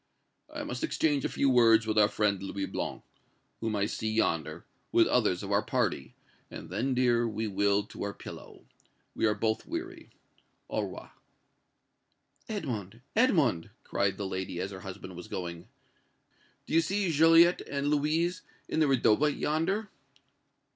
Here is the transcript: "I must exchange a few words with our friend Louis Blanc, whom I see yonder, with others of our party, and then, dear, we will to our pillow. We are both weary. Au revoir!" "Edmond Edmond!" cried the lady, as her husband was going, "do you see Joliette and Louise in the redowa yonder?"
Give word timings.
"I 0.51 0.63
must 0.63 0.83
exchange 0.83 1.25
a 1.25 1.29
few 1.29 1.47
words 1.47 1.85
with 1.85 1.95
our 1.99 2.07
friend 2.07 2.41
Louis 2.41 2.65
Blanc, 2.65 3.03
whom 3.59 3.75
I 3.75 3.85
see 3.85 4.09
yonder, 4.09 4.65
with 4.91 5.05
others 5.05 5.43
of 5.43 5.51
our 5.51 5.61
party, 5.61 6.15
and 6.49 6.71
then, 6.71 6.95
dear, 6.95 7.27
we 7.27 7.47
will 7.47 7.83
to 7.83 8.01
our 8.01 8.11
pillow. 8.15 8.65
We 9.13 9.27
are 9.27 9.35
both 9.35 9.67
weary. 9.67 10.09
Au 10.71 10.81
revoir!" 10.81 11.11
"Edmond 12.49 13.01
Edmond!" 13.15 13.69
cried 13.83 14.17
the 14.17 14.25
lady, 14.25 14.59
as 14.59 14.71
her 14.71 14.79
husband 14.79 15.15
was 15.15 15.27
going, 15.27 15.67
"do 16.65 16.73
you 16.73 16.81
see 16.81 17.11
Joliette 17.11 17.61
and 17.69 17.89
Louise 17.89 18.41
in 18.67 18.79
the 18.79 18.87
redowa 18.87 19.29
yonder?" 19.29 19.91